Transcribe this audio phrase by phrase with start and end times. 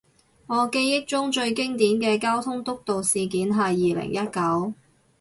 [0.47, 4.73] 我記憶中最經典嘅交通督導事件係二零一九